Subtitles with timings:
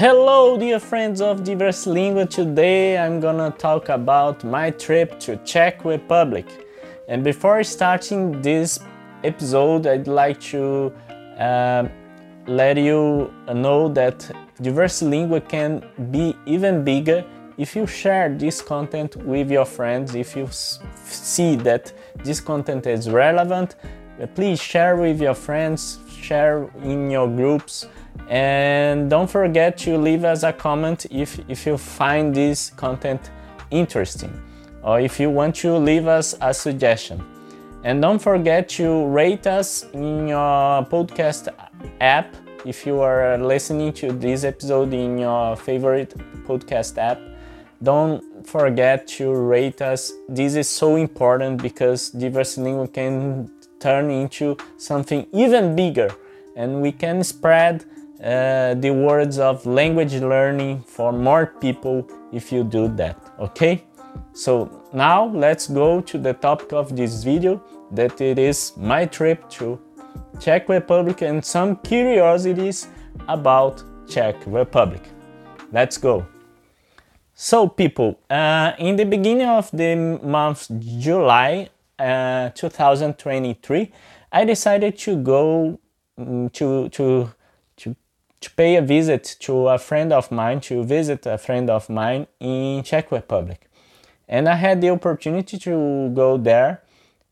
[0.00, 2.26] Hello, dear friends of Diversilingua.
[2.30, 6.46] Today I'm gonna talk about my trip to Czech Republic.
[7.06, 8.80] And before starting this
[9.24, 10.90] episode, I'd like to
[11.38, 11.86] uh,
[12.46, 14.20] let you know that
[14.62, 17.22] Diversilingua can be even bigger
[17.58, 20.14] if you share this content with your friends.
[20.14, 21.92] If you see that
[22.24, 23.76] this content is relevant,
[24.34, 27.86] please share with your friends, share in your groups
[28.28, 33.30] and don't forget to leave us a comment if, if you find this content
[33.70, 34.32] interesting
[34.82, 37.24] or if you want to leave us a suggestion.
[37.82, 41.48] And don't forget to rate us in your podcast
[42.00, 42.34] app
[42.66, 46.14] if you are listening to this episode in your favorite
[46.46, 47.18] podcast app.
[47.82, 50.12] Don't forget to rate us.
[50.28, 53.50] This is so important because Diversilingua can
[53.80, 56.10] turn into something even bigger
[56.56, 57.86] and we can spread
[58.22, 63.84] uh, the words of language learning for more people if you do that okay?
[64.32, 69.48] So now let's go to the topic of this video that it is my trip
[69.50, 69.80] to
[70.40, 72.88] czech republic and some curiosities
[73.28, 75.02] about czech republic.
[75.72, 76.26] Let's go.
[77.34, 83.92] So people uh, in the beginning of the month july uh, 2023
[84.32, 85.78] i decided to go
[86.18, 87.30] um, to to
[88.40, 92.26] to pay a visit to a friend of mine, to visit a friend of mine
[92.38, 93.68] in Czech Republic.
[94.28, 96.82] And I had the opportunity to go there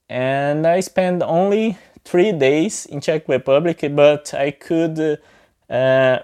[0.09, 5.21] and I spent only three days in Czech Republic, but I could
[5.69, 6.19] uh,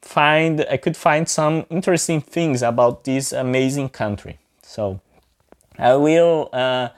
[0.00, 4.38] find I could find some interesting things about this amazing country.
[4.62, 5.00] So
[5.78, 6.88] I will uh,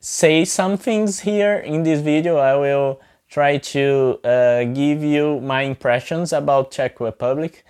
[0.00, 2.36] say some things here in this video.
[2.36, 7.64] I will try to uh, give you my impressions about Czech Republic.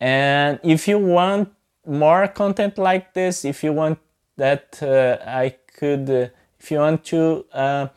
[0.00, 1.52] And if you want
[1.86, 3.98] more content like this, if you want
[4.36, 7.88] that uh, I could, uh, if you want to uh,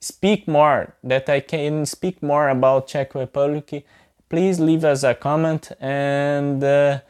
[0.00, 3.84] speak more, that I can speak more about Czech Republic,
[4.28, 7.00] please leave us a comment and uh,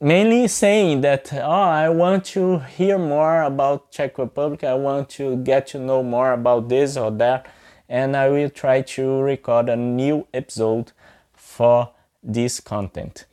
[0.00, 5.36] mainly saying that oh I want to hear more about Czech Republic, I want to
[5.36, 7.46] get to know more about this or that
[7.88, 10.92] and I will try to record a new episode
[11.34, 11.90] for
[12.22, 13.26] this content.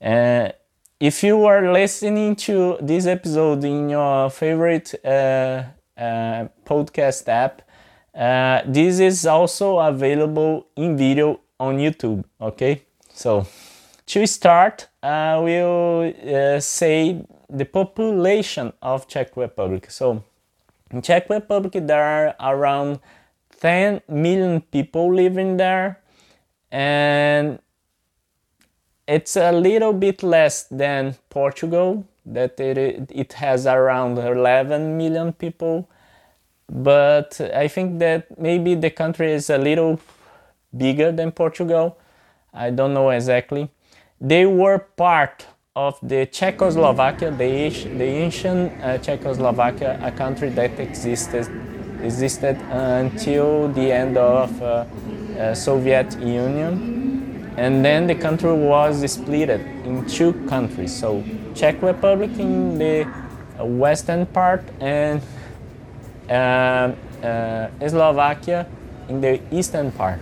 [0.00, 0.50] Uh,
[0.98, 5.64] if you are listening to this episode in your favorite uh,
[5.96, 7.62] uh, podcast app,
[8.14, 12.24] uh, this is also available in video on YouTube.
[12.40, 13.46] Okay, so
[14.06, 19.90] to start, I will uh, say the population of Czech Republic.
[19.90, 20.22] So
[20.90, 23.00] in Czech Republic, there are around
[23.60, 26.00] 10 million people living there
[26.70, 27.58] and
[29.06, 35.88] it's a little bit less than Portugal that it, it has around 11 million people.
[36.68, 40.00] But I think that maybe the country is a little
[40.76, 41.98] bigger than Portugal.
[42.52, 43.70] I don't know exactly.
[44.20, 45.46] They were part
[45.76, 51.46] of the Czechoslovakia the, the ancient uh, Czechoslovakia a country that existed
[52.02, 54.84] existed until the end of uh,
[55.38, 59.50] uh, Soviet Union, and then the country was split
[59.84, 60.94] in two countries.
[60.94, 61.22] So
[61.54, 63.06] Czech Republic in the
[63.58, 65.22] western part and
[66.28, 66.92] uh,
[67.86, 68.66] Slovakia
[69.08, 70.20] in the eastern part.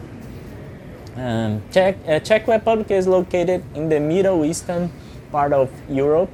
[1.16, 4.90] Um, Czech, uh, Czech Republic is located in the middle eastern
[5.30, 6.30] part of Europe,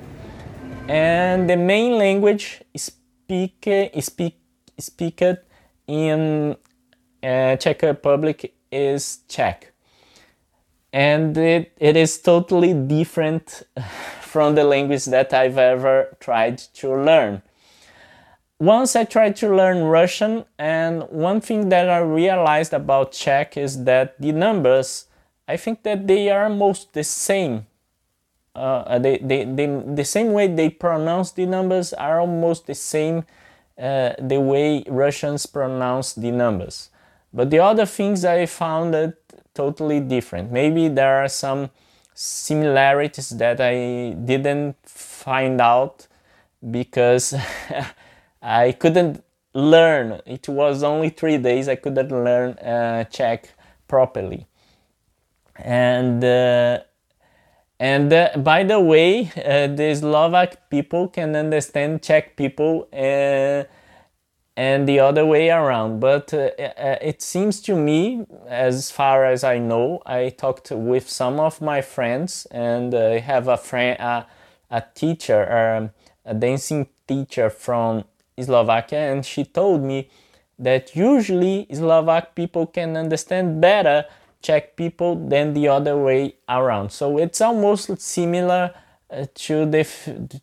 [0.88, 3.68] and the main language speak,
[4.00, 4.39] speak,
[4.80, 5.38] speaked
[5.86, 6.56] in
[7.22, 9.72] uh, Czech Republic is Czech.
[10.92, 13.62] And it, it is totally different
[14.20, 17.42] from the language that I've ever tried to learn.
[18.58, 23.84] Once I tried to learn Russian, and one thing that I realized about Czech is
[23.84, 25.06] that the numbers,
[25.48, 27.66] I think that they are almost the same.
[28.54, 33.24] Uh, they, they, they, the same way they pronounce the numbers are almost the same
[33.80, 36.90] uh, the way Russians pronounce the numbers.
[37.32, 39.16] But the other things I found it
[39.54, 40.52] totally different.
[40.52, 41.70] Maybe there are some
[42.14, 46.06] similarities that I didn't find out
[46.70, 47.34] because
[48.42, 49.22] I couldn't
[49.54, 50.20] learn.
[50.26, 51.68] It was only three days.
[51.68, 53.48] I couldn't learn uh, Czech
[53.88, 54.46] properly.
[55.56, 56.80] And uh,
[57.80, 63.64] and uh, by the way, uh, the Slovak people can understand Czech people, uh,
[64.54, 66.00] and the other way around.
[66.00, 71.08] But uh, uh, it seems to me, as far as I know, I talked with
[71.08, 75.90] some of my friends, and I have a friend, a teacher, um,
[76.26, 78.04] a dancing teacher from
[78.38, 80.10] Slovakia, and she told me
[80.58, 84.04] that usually Slovak people can understand better
[84.42, 86.90] Czech people than the other way around.
[86.90, 88.74] So it's almost similar
[89.10, 89.84] uh, to the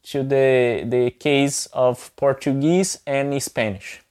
[0.03, 4.01] to the the case of Portuguese and Spanish.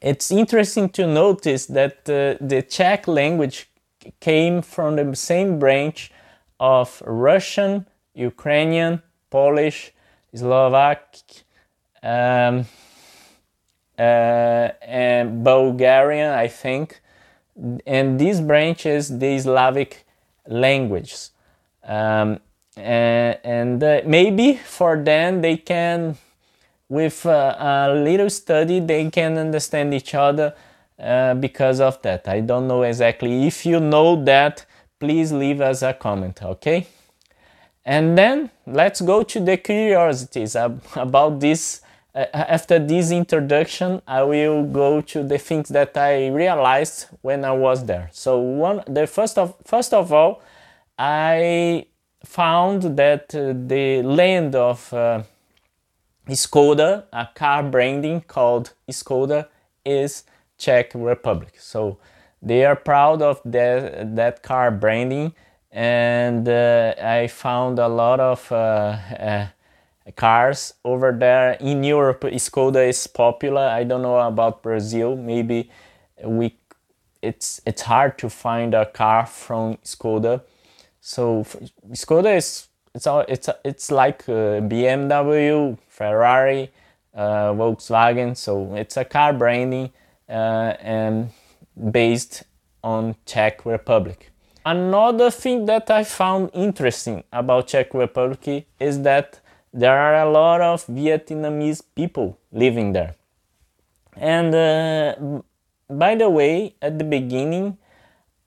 [0.00, 3.68] It's interesting to notice that uh, the Czech language
[4.20, 6.12] came from the same branch
[6.60, 9.92] of Russian, Ukrainian, Polish,
[10.34, 11.18] Slovak,
[12.02, 12.66] um,
[13.98, 17.00] uh, and Bulgarian, I think.
[17.86, 20.04] And these branches, the Slavic
[20.46, 21.30] languages.
[21.84, 22.40] Um,
[22.76, 26.16] and, and uh, maybe for them, they can,
[26.88, 30.54] with uh, a little study, they can understand each other
[30.98, 32.28] uh, because of that.
[32.28, 33.46] I don't know exactly.
[33.46, 34.66] If you know that,
[34.98, 36.86] please leave us a comment, okay?
[37.84, 41.80] And then let's go to the curiosities about this.
[42.16, 47.52] Uh, after this introduction, I will go to the things that I realized when I
[47.52, 48.08] was there.
[48.10, 50.40] So one, the first of first of all,
[50.98, 51.88] I
[52.24, 55.24] found that uh, the land of uh,
[56.30, 59.48] Skoda, a car branding called Skoda,
[59.84, 60.24] is
[60.56, 61.56] Czech Republic.
[61.58, 61.98] So
[62.40, 65.34] they are proud of that that car branding
[65.70, 69.46] and uh, I found a lot of uh, uh,
[70.12, 71.52] cars over there.
[71.54, 73.66] In Europe, Skoda is popular.
[73.66, 75.16] I don't know about Brazil.
[75.16, 75.70] Maybe
[76.24, 76.56] we
[77.22, 80.42] it's it's hard to find a car from Skoda.
[81.00, 81.44] So
[81.92, 86.70] Skoda is it's all it's it's like BMW, Ferrari,
[87.14, 88.36] uh, Volkswagen.
[88.36, 89.90] So it's a car branding
[90.28, 91.30] uh, and
[91.90, 92.44] based
[92.82, 94.30] on Czech Republic.
[94.64, 99.40] Another thing that I found interesting about Czech Republic is that
[99.76, 103.14] there are a lot of Vietnamese people living there.
[104.16, 105.42] And uh,
[105.90, 107.76] by the way, at the beginning,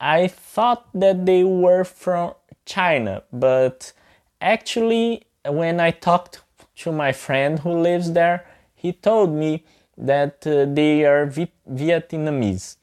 [0.00, 2.34] I thought that they were from
[2.64, 3.92] China, but
[4.40, 6.42] actually, when I talked
[6.76, 9.64] to my friend who lives there, he told me
[9.96, 12.76] that uh, they are Vietnamese.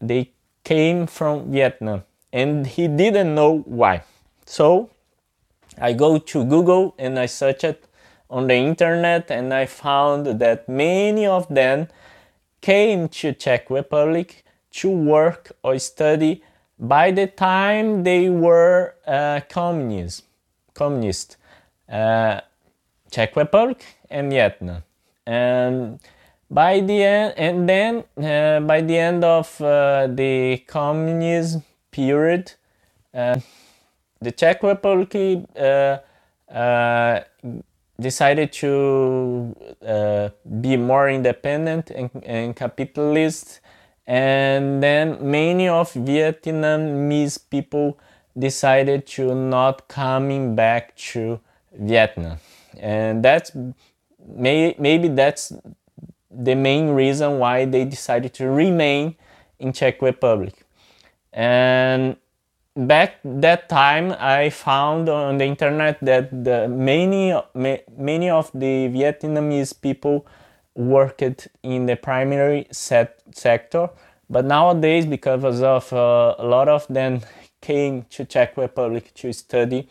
[0.00, 0.32] They
[0.64, 4.02] came from Vietnam and he didn't know why.
[4.46, 4.90] So
[5.78, 7.84] I go to Google and I search it
[8.30, 11.88] on the internet and I found that many of them
[12.60, 16.42] came to Czech Republic to work or study
[16.78, 20.22] by the time they were uh, communists,
[20.74, 21.36] communist,
[21.88, 22.40] uh,
[23.10, 24.82] Czech Republic and Vietnam.
[25.26, 26.00] And
[26.50, 32.52] by the end, and then uh, by the end of uh, the communism period.
[34.20, 35.14] The Czech Republic
[35.56, 35.98] uh,
[36.52, 37.20] uh,
[38.00, 39.54] decided to
[39.86, 40.28] uh,
[40.60, 43.60] be more independent and, and, capitalist,
[44.06, 47.98] and then many of Vietnamese people
[48.38, 51.40] decided to not coming back to
[51.72, 52.38] Vietnam,
[52.78, 53.52] and that's
[54.26, 55.52] may, maybe that's
[56.30, 59.16] the main reason why they decided to remain
[59.58, 60.54] in Czech Republic.
[61.32, 62.16] And
[62.76, 69.80] back that time, I found on the internet that the many many of the Vietnamese
[69.80, 70.26] people
[70.74, 73.90] worked in the primary set sector,
[74.28, 77.20] but nowadays, because of uh, a lot of them
[77.60, 79.88] came to Czech Republic to study,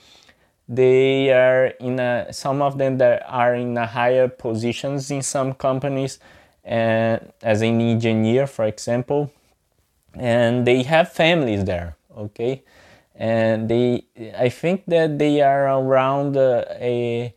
[0.68, 6.20] they are in a, some of them that are in higher positions in some companies,
[6.64, 9.32] and as an engineer, for example
[10.16, 12.64] and they have families there okay?
[13.16, 14.06] And they
[14.38, 17.34] i think that they are around uh, a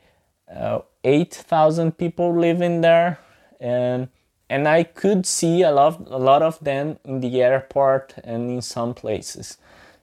[0.55, 3.19] uh, 8000 people living there.
[3.61, 4.09] And
[4.49, 8.63] and i could see a lot a lot of them in the airport and in
[8.63, 9.59] some places.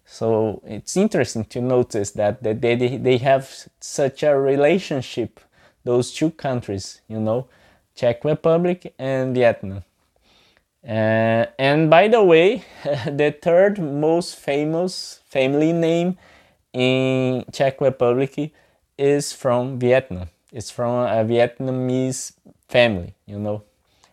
[0.06, 3.50] So it's interesting to notice that, that they, they have
[3.80, 5.40] such a relationship
[5.84, 7.48] those two countries you know
[7.96, 9.84] czech republic and vietnam
[10.88, 12.64] uh, and by the way,
[13.06, 16.18] the third most famous family name
[16.74, 18.52] in Czech Republic
[18.98, 20.28] is from Vietnam.
[20.52, 22.34] It's from a Vietnamese
[22.68, 23.64] family, you know.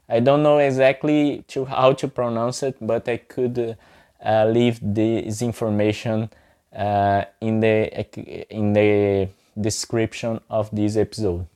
[0.08, 3.76] I don't know exactly to how to pronounce it, but I could
[4.24, 6.30] uh, leave this information
[6.74, 9.28] uh, in the in the
[9.60, 11.46] description of this episode.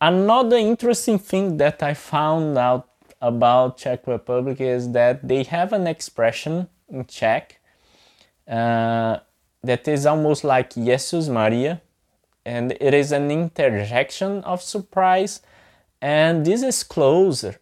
[0.00, 2.88] another interesting thing that I found out
[3.20, 7.60] about Czech Republic is that they have an expression in Czech
[8.48, 9.18] uh,
[9.62, 11.82] that is almost like Jesus Maria,
[12.44, 15.40] and it is an interjection of surprise,
[16.00, 17.60] and this is closer.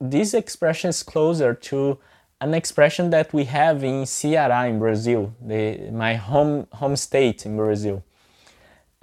[0.00, 1.98] This expression is closer to
[2.40, 7.56] an expression that we have in Ceará in Brazil, the, my home home state in
[7.56, 8.02] Brazil.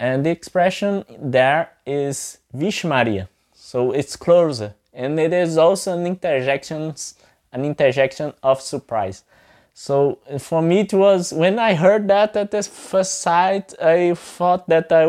[0.00, 3.28] And the expression there is Vixe Maria.
[3.52, 4.74] So it's closer.
[4.98, 6.92] And it is also an interjection,
[7.52, 9.22] an interjection of surprise.
[9.72, 14.68] So for me, it was when I heard that at the first sight, I thought
[14.68, 15.04] that I,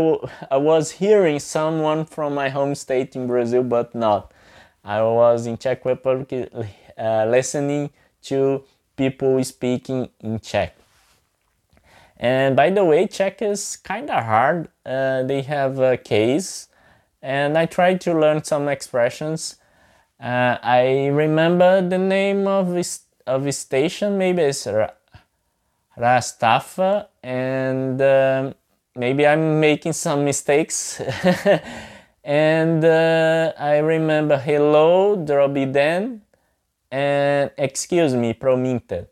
[0.52, 4.32] I was hearing someone from my home state in Brazil, but not.
[4.84, 6.32] I was in Czech Republic
[6.96, 7.90] uh, listening
[8.26, 8.64] to
[8.96, 10.76] people speaking in Czech.
[12.18, 14.68] And by the way, Czech is kind of hard.
[14.86, 16.68] Uh, they have a case,
[17.24, 19.56] and I tried to learn some expressions.
[20.20, 24.18] Uh, I remember the name of this of a station.
[24.18, 24.68] Maybe it's
[25.96, 28.56] Rastafa, and um,
[28.96, 31.02] maybe I'm making some mistakes.
[32.24, 36.22] and uh, I remember hello, Drobiden,
[36.92, 39.08] and excuse me, Promiňte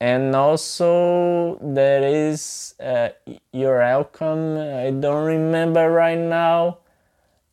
[0.00, 3.10] and also there is uh,
[3.52, 6.78] you're welcome i don't remember right now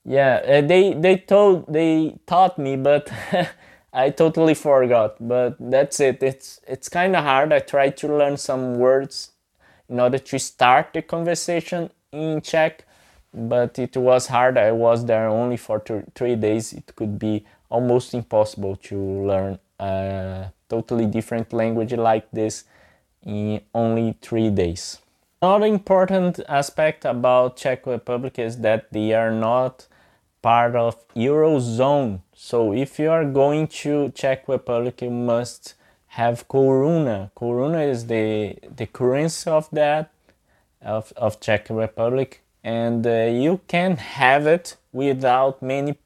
[0.07, 3.11] yeah uh, they they told they taught me but
[3.93, 6.23] i totally forgot but that's it.
[6.23, 7.51] It's it's kind of hard.
[7.53, 9.31] I tried to learn some words
[9.89, 12.85] in order to start the conversation in czech
[13.33, 14.57] but it was hard.
[14.57, 16.73] I was there only for th- three days.
[16.73, 18.97] It could be almost impossible to
[19.27, 22.63] learn a totally different language like this
[23.23, 24.99] in only three days.
[25.41, 29.87] Another important aspect about Czech Republic is that they are not
[30.41, 32.21] part of Eurozone.
[32.33, 35.75] So if you are going to Czech Republic, you must
[36.07, 37.31] have koruna.
[37.35, 40.11] Koruna is the, the currency of that,
[40.81, 42.41] of, of Czech Republic.
[42.63, 45.97] And uh, you can have it without many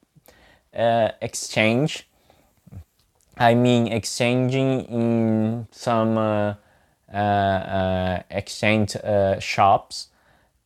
[0.74, 2.06] uh, exchange
[3.36, 6.54] I mean exchanging in some uh,
[7.12, 10.08] uh, uh, exchange uh, shops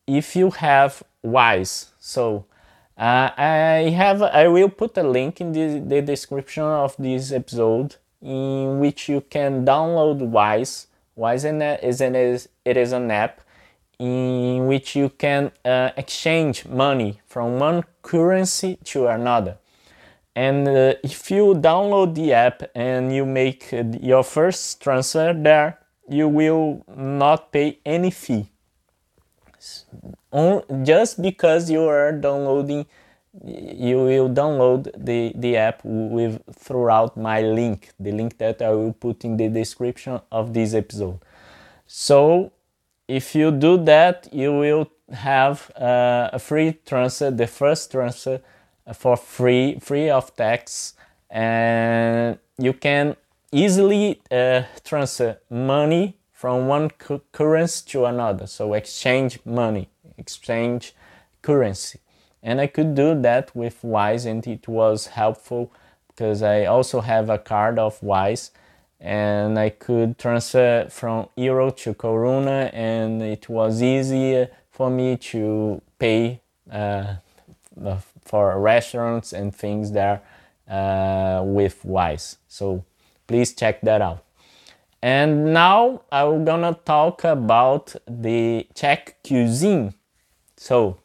[0.05, 1.91] if you have Wise.
[1.99, 2.45] So
[2.97, 7.95] uh, I have I will put a link in the, the description of this episode
[8.21, 10.87] in which you can download Wise.
[11.15, 13.41] Wise is an is it is an app
[13.99, 19.57] in which you can uh, exchange money from one currency to another.
[20.35, 25.79] And uh, if you download the app and you make uh, your first transfer there,
[26.07, 28.49] you will not pay any fee.
[30.83, 32.85] Just because you are downloading,
[33.45, 38.93] you will download the, the app with throughout my link, the link that I will
[38.93, 41.19] put in the description of this episode.
[41.85, 42.51] So
[43.07, 48.41] if you do that, you will have uh, a free transfer, the first transfer
[48.93, 50.93] for free, free of tax,
[51.29, 53.15] and you can
[53.51, 58.45] easily uh, transfer money from one cu- currency to another.
[58.45, 59.89] So exchange money,
[60.19, 60.93] exchange
[61.41, 61.99] currency,
[62.43, 65.71] and I could do that with Wise, and it was helpful
[66.07, 68.51] because I also have a card of Wise
[68.99, 75.81] and I could transfer from euro to corona, and it was easier for me to
[75.97, 76.41] pay
[76.71, 77.15] uh,
[78.21, 80.21] for restaurants and things there
[80.69, 82.37] uh, with Wise.
[82.47, 82.85] So
[83.27, 84.26] please check that out.
[85.01, 89.93] And now I'm gonna talk about the Czech cuisine.
[90.55, 90.97] So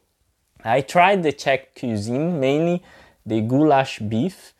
[0.65, 2.83] I tried the Czech cuisine, mainly
[3.27, 4.55] the goulash beef,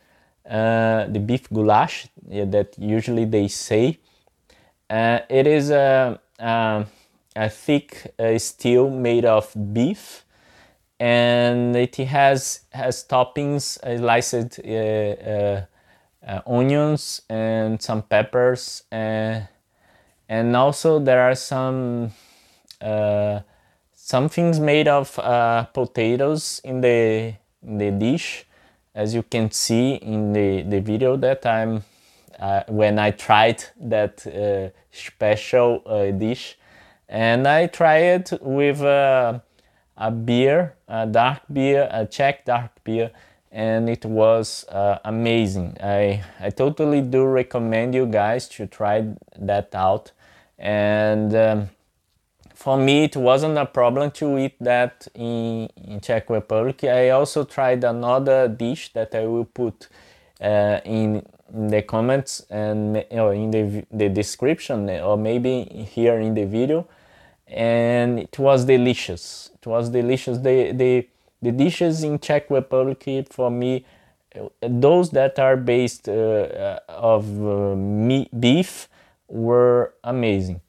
[0.49, 3.99] uh, the beef goulash yeah, that usually they say.
[4.91, 6.87] Uh, it is a, a,
[7.35, 10.25] a thick uh, stew made of beef
[11.01, 14.61] and it has has toppings, uh, sliced
[16.27, 19.49] uh, uh, uh, onions and some peppers, and
[20.57, 22.11] also there are some
[23.95, 25.15] some things made of
[25.73, 28.45] potatoes in the in the dish,
[28.95, 31.85] as you can see in the the video that I'm
[32.39, 36.59] uh, when I tried that uh, special uh, dish,
[37.09, 39.43] and I tried it with a
[40.25, 43.11] beer, a dark beer, a Czech dark beer,
[43.53, 45.77] and it was uh, amazing.
[45.83, 49.07] I, I totally do recommend you guys to try
[49.39, 50.13] that out.
[50.59, 51.69] And um,
[52.55, 56.83] for me it wasn't a problem to eat that in, in Czech Republic.
[56.85, 59.89] I also tried another dish that I will put
[60.41, 66.47] uh, in, in, the comments and in the, the description or maybe here in the
[66.47, 66.89] video
[67.47, 69.51] and it was delicious.
[69.61, 70.39] It was delicious.
[70.39, 71.07] The, the,
[71.43, 73.85] the dishes in Czech Republic for me
[74.61, 78.89] those that are based uh, of uh, meat, beef
[79.29, 80.61] were amazing.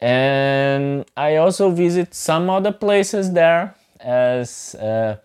[0.00, 5.16] And I also visit some other places there as uh,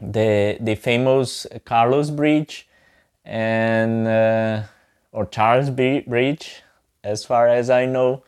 [0.00, 2.68] the the famous Carlos Bridge
[3.24, 4.62] and uh,
[5.12, 6.62] or Charles Bridge.
[7.04, 8.24] As far as I know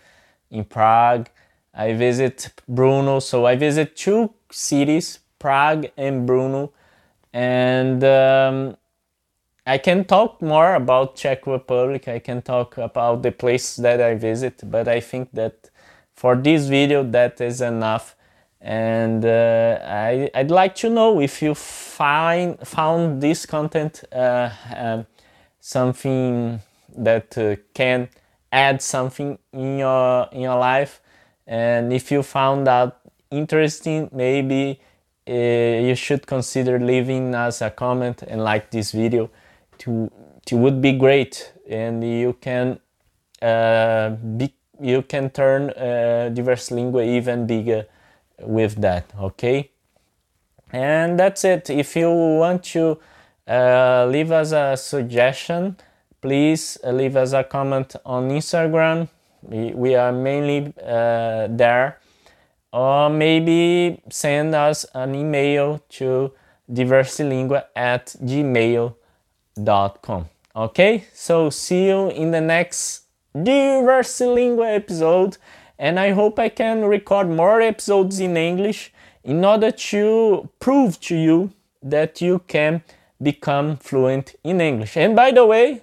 [0.50, 1.28] in Prague
[1.74, 6.70] I visit Brno so I visit two cities Prague and Brno
[7.32, 8.76] and um,
[9.66, 12.08] I can talk more about Czech Republic.
[12.08, 15.70] I can talk about the places that I visit, but I think that
[16.14, 18.16] for this video that is enough.
[18.60, 25.06] And uh, I, would like to know if you find found this content uh, um,
[25.60, 26.60] something
[26.96, 28.08] that uh, can
[28.52, 31.00] add something in your in your life,
[31.46, 34.78] and if you found that interesting, maybe
[35.30, 39.30] uh, you should consider leaving us a comment and like this video.
[39.78, 40.10] To
[40.50, 42.80] it would be great and you can
[43.40, 47.86] uh, be, you can turn uh, diversilingua even bigger
[48.40, 49.70] with that okay?
[50.72, 51.70] And that's it.
[51.70, 52.98] If you want to
[53.46, 55.76] uh, leave us a suggestion
[56.20, 59.08] please uh, leave us a comment on instagram.
[59.42, 61.98] We, we are mainly uh, there
[62.72, 66.32] or maybe send us an email to
[66.70, 68.94] diversilingua at gmail.com.
[70.56, 73.04] Okay, so see you in the next
[73.36, 75.36] Diversilingua episode,
[75.78, 81.16] and I hope I can record more episodes in English in order to prove to
[81.16, 82.82] you that you can
[83.22, 84.96] become fluent in English.
[84.96, 85.82] And by the way,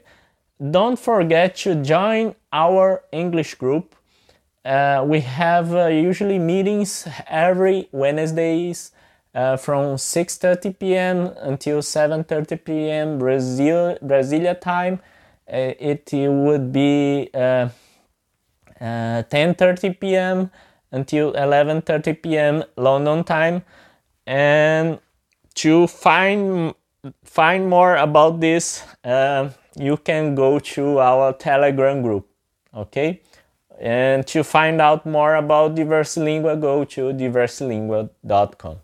[0.59, 3.95] don't forget to join our English group.
[4.67, 8.91] Uh, we have uh, usually meetings every Wednesdays
[9.33, 11.31] uh, from 6:30 p.m.
[11.39, 13.17] until 7:30 p.m.
[13.17, 14.99] Brazil Brasilia time.
[15.47, 17.79] Uh, it, would be 10:30
[18.81, 20.51] uh, p.m.
[20.91, 22.63] until 11:30 p.m.
[22.75, 23.63] London time,
[24.25, 24.99] and
[25.55, 26.73] to find
[27.23, 29.49] find more about this, uh,
[29.79, 32.27] you can go to our Telegram group.
[32.75, 33.21] Okay.
[33.79, 38.77] And to find out more about Diversilingua, go to diversilingua.com.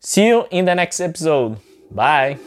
[0.00, 1.56] See you in the next episode.
[1.90, 2.38] Bye!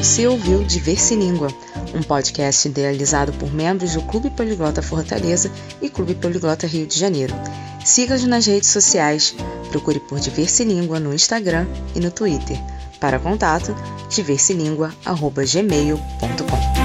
[0.00, 1.48] Você ouviu Diverse Língua,
[1.94, 7.34] um podcast idealizado por membros do Clube Poliglota Fortaleza e Clube Poliglota Rio de Janeiro.
[7.84, 9.36] Siga-nos nas redes sociais,
[9.70, 12.56] procure por Diverse Língua no Instagram e no Twitter.
[12.98, 13.76] Para contato,
[14.08, 16.79] diverselingua.gmail.com